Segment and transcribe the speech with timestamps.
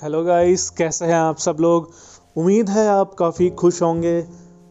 [0.00, 1.88] Hello guys कैसे हैं आप सब लोग?
[2.36, 4.20] उम्मीद है आप काफ़ी खुश होंगे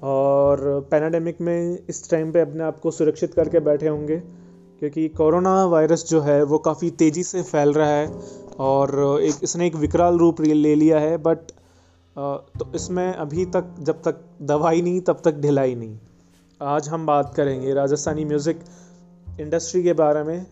[0.03, 0.59] और
[0.91, 6.05] पैनाडेमिक में इस टाइम पे अपने आप को सुरक्षित करके बैठे होंगे, क्योंकि कोरोना वायरस
[6.09, 8.07] जो है वो काफ़ी तेज़ी से फैल रहा है
[8.59, 11.37] और एक, इसने एक विकराल रूप ले लिया है बट
[12.15, 15.97] तो इसमें अभी तक, जब तक दवाई नहीं, तब तक ढिलाई नहीं।
[16.61, 18.63] आज हम बात करेंगे राजस्थानी म्यूज़िक
[19.39, 20.45] इंडस्ट्री के बारे में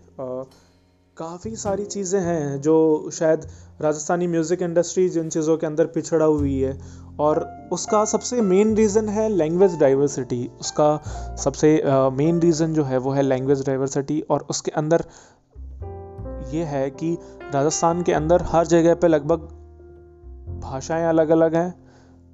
[1.18, 3.46] काफ़ी सारी चीज़ें हैं जो शायद
[3.82, 6.78] राजस्थानी म्यूज़िक इंडस्ट्री जिन चीज़ों के अंदर पिछड़ा हुई है।
[7.20, 10.98] और उसका सबसे मेन रीज़न है लैंग्वेज डाइवर्सिटी उसका
[11.44, 15.04] सबसे मेन uh, रीज़न जो है वो है लैंग्वेज डाइवर्सिटी और उसके अंदर
[16.54, 17.18] ये है कि
[17.54, 19.48] राजस्थान के अंदर हर जगह पे लगभग
[20.64, 21.74] भाषाएँ अलग अलग हैं।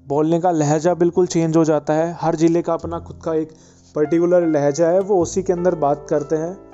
[0.07, 3.51] बोलने का लहजा बिल्कुल चेंज हो जाता है। हर ज़िले का अपना खुद का एक
[3.95, 6.68] पर्टिकुलर लहजा है। वो उसी के अंदर बात करते हैं।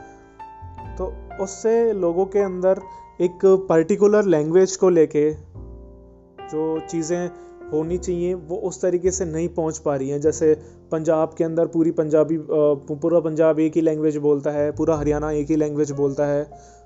[1.42, 2.82] उससे लोगों के अंदर
[3.22, 5.32] एक पर्टिकुलर लैंग्वेज को लेके
[6.44, 7.30] जो चीज़ें
[7.72, 10.54] होनी चाहिए, वो उस तरीके से नहीं पहुँच पा रही हैं। जैसे
[10.92, 15.50] पंजाब के अंदर पूरी पंजाबी पूरा पंजाब एक ही लैंग्वेज बोलता है, पूरा हरियाणा एक
[15.50, 16.44] ही लैंग्वेज बोलता है,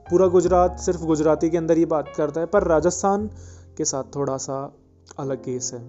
[0.10, 3.28] पूरा गुजरात सिर्फ़ गुजराती के अंदर ही बात करता है, पर राजस्थान
[3.78, 4.62] के साथ थोड़ा सा
[5.20, 5.82] अलग केस है।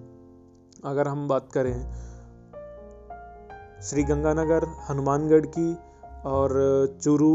[0.85, 1.73] अगर हम बात करें
[3.81, 5.73] श्री गंगानगर हनुमानगढ़ की
[6.25, 7.33] और चूरू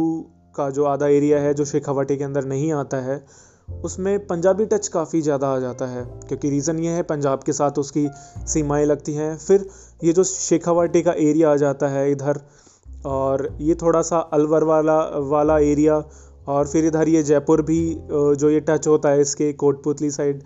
[0.57, 3.25] का जो आधा एरिया है, जो शेखावाटी के अंदर नहीं आता है,
[3.85, 7.79] उसमें पंजाबी टच काफ़ी ज़्यादा आ जाता है, क्योंकि रीज़न ये है, पंजाब के साथ
[7.79, 8.09] उसकी
[8.49, 9.67] सीमाएँ लगती हैं। फिर
[10.05, 12.41] ये जो शेखावाटी का एरिया आ जाता है इधर,
[13.07, 14.99] और ये थोड़ा सा अलवर वाला
[15.31, 16.03] वाला एरिया,
[16.49, 20.43] और फिर इधर ये जयपुर भी जो ये टच होता है इसके कोटपुतली साइड,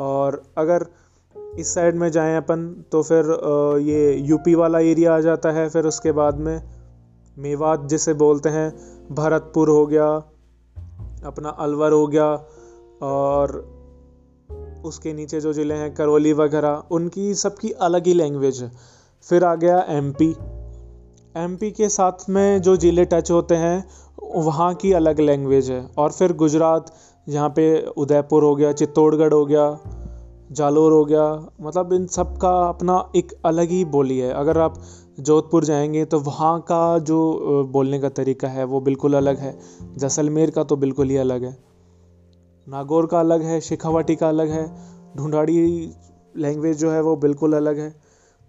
[0.00, 0.86] और अगर
[1.58, 3.24] इस साइड में जाएँ अपन तो फिर
[3.82, 6.62] ये यूपी वाला एरिया आ जाता है, फिर उसके बाद में
[7.36, 8.70] मेवात जिसे बोलते हैं
[9.14, 10.06] भरतपुर हो गया,
[11.26, 12.26] अपना अलवर हो गया
[13.02, 13.60] और
[14.84, 18.70] उसके नीचे जो ज़िले हैं करौली वगैरह, उनकी सबकी अलग ही लैंग्वेज है।
[19.26, 20.34] फिर आ गया एमपी
[21.34, 23.84] एमपी के साथ में जो ज़िले टच होते हैं,
[24.36, 26.92] वहाँ की अलग लैंग्वेज है। और फिर गुजरात,
[27.26, 27.64] यहाँ पे
[27.96, 29.78] उदयपुर हो गया, चित्तौड़गढ़ हो गया,
[30.52, 31.24] जालोर हो गया
[31.60, 34.74] मतलब इन सब का अपना एक अलग ही बोली है। अगर आप
[35.18, 39.58] जोधपुर जाएँगे तो वहाँ का जो बोलने का तरीका है, वो बिल्कुल अलग है।
[39.96, 41.56] जैसलमेर का तो बिल्कुल ही अलग है।
[42.66, 44.66] नागौर का अलग है, शेखावाटी का अलग है,
[45.16, 45.92] ढूंढाड़ी
[46.36, 47.94] लैंग्वेज जो है वो बिल्कुल अलग है।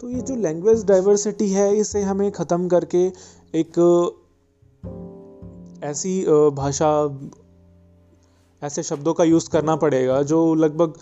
[0.01, 3.05] तो ये जो लैंग्वेज डाइवर्सिटी है, इसे हमें ख़त्म करके
[3.53, 3.79] एक,
[5.83, 6.91] ऐसी भाषा,
[8.61, 10.93] ऐसे शब्दों का यूज़ करना पड़ेगा, जो लगभग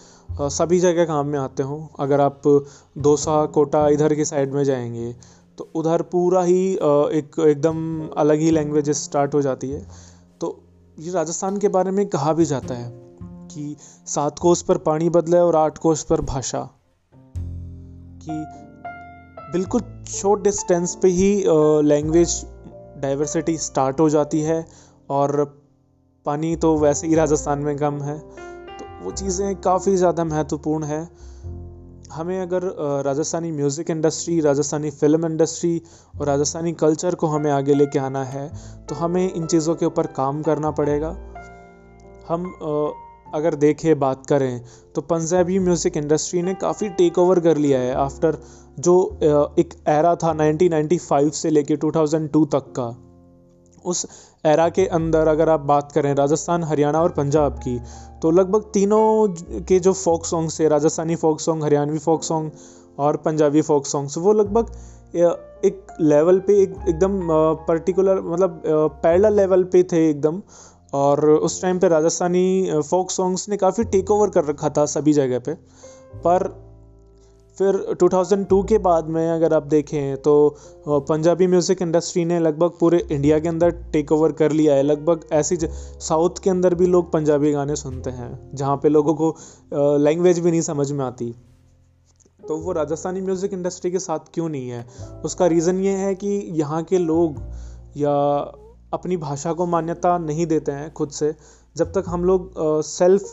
[0.49, 2.41] सभी जगह काम में आते हों। अगर आप
[2.97, 5.15] दोसा, कोटा इधर की साइड में जाएँगे
[5.57, 9.85] तो उधर पूरा ही एक, एकदम अलग ही लैंग्वेज स्टार्ट हो जाती है।
[10.41, 10.59] तो
[10.97, 12.91] ये राजस्थान के बारे में कहा भी जाता है
[13.47, 13.75] कि
[14.07, 16.67] सात कोस पर पानी बदले और आठ कोस पर भाषा।
[18.23, 18.43] कि
[19.51, 21.33] बिल्कुल शॉर्ट डिस्टेंस पे ही
[21.83, 22.41] लैंग्वेज
[23.01, 24.65] डाइवर्सिटी स्टार्ट हो जाती है
[25.09, 25.43] और
[26.25, 31.03] पानी तो वैसे ही राजस्थान में कम है। तो वो चीज़ें काफ़ी ज़्यादा महत्वपूर्ण है।
[32.11, 32.63] हमें अगर
[33.05, 35.81] Rajasthani music industry Rajasthani film industry
[36.19, 38.47] और राजस्थानी कल्चर को हमें आगे लेके आना है
[38.85, 41.09] तो हमें इन चीज़ों के ऊपर काम करना पड़ेगा।
[42.27, 42.51] हम
[43.33, 44.61] अगर देखें, बात करें
[44.95, 48.37] तो पंजाबी म्यूज़िक इंडस्ट्री ने काफ़ी टेक ओवर कर लिया है आफ्टर
[48.79, 48.95] जो
[49.59, 52.87] एक एरा था 1995 से लेके 2002 तक का।
[53.85, 54.05] उस
[54.43, 57.77] एरा के अंदर अगर आप बात करें राजस्थान, हरियाणा और पंजाब की
[58.21, 59.27] तो लगभग तीनों
[59.63, 62.51] के जो फोक सॉन्ग्स थे, Rajasthani folk song Haryanvi folk song
[62.99, 64.71] और पंजाबी फोक सॉन्ग्स वो लगभग
[65.65, 67.19] एक लेवल पे एक, एकदम
[67.67, 68.61] पर्टिकुलर मतलब
[69.03, 70.41] पैरल लेवल पे थे एकदम।
[70.93, 75.13] और उस टाइम पे राजस्थानी फोक सॉन्ग्स ने काफ़ी टेक ओवर कर रखा था सभी
[75.13, 75.53] जगह पे।
[76.17, 76.47] पर
[77.57, 80.33] फिर 2002 के बाद में अगर आप देखें तो
[80.87, 85.27] पंजाबी म्यूज़िक इंडस्ट्री ने लगभग पूरे इंडिया के अंदर टेक ओवर कर लिया है। लगभग
[85.33, 89.35] ऐसी साउथ के अंदर भी लोग पंजाबी गाने सुनते हैं, जहाँ पे लोगों को
[89.99, 91.33] लैंग्वेज भी नहीं समझ में आती।
[92.41, 94.85] तो वो राजस्थानी म्यूज़िक इंडस्ट्री के साथ क्यों नहीं है?
[95.25, 97.41] उसका रीज़न ये है कि यहाँ के लोग
[97.97, 98.13] या
[98.93, 101.33] अपनी भाषा को मान्यता नहीं देते हैं खुद से।
[101.75, 102.51] जब तक हम लोग
[102.85, 103.23] सेल्फ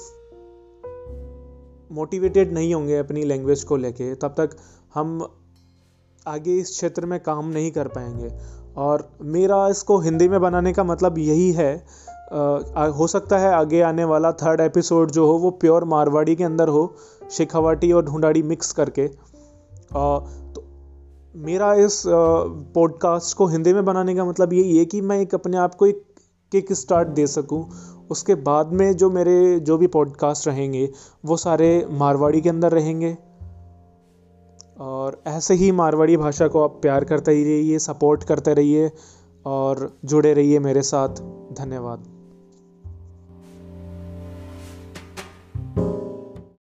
[1.93, 4.51] मोटिवेटेड नहीं होंगे अपनी लैंग्वेज को लेके तब तक
[4.95, 5.29] हम
[6.27, 8.39] आगे इस क्षेत्र में काम नहीं कर पाएँगे।
[8.77, 11.87] और मेरा इसको हिंदी में बनाने का मतलब यही है
[12.77, 16.45] आ, हो सकता है आगे आने वाला थर्ड एपिसोड जो हो वो प्योर मारवाड़ी के
[16.45, 16.95] अंदर हो
[17.31, 20.65] शेखावाटी और ढूंढाड़ी मिक्स करके। आ, तो
[21.37, 22.03] मेरा इस
[22.75, 25.87] पॉडकास्ट को हिंदी में बनाने का मतलब यही है कि मैं एक अपने आप को
[25.87, 26.05] एक
[26.53, 27.71] किक स्टार्ट दे सकूँ
[28.11, 30.91] उसके बाद में जो मेरे, जो भी पॉडकास्ट रहेंगे,
[31.25, 33.17] वो सारे मारवाड़ी के अंदर रहेंगे।
[34.81, 38.93] और ऐसे ही मारवाड़ी भाषा को आप प्यार करते ही रहिए सपोर्ट करते रहिए,
[39.47, 41.09] और जुड़े रहिए मेरे साथ।
[41.53, 42.18] धन्यवाद।